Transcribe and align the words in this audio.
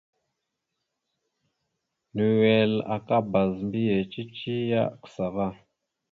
Nʉwel 2.13 2.73
aka 2.95 3.17
bazə 3.31 3.59
mbiyez 3.67 4.05
cici 4.11 4.53
ya 4.71 4.83
kəsa 5.01 5.23
ava. 5.31 5.47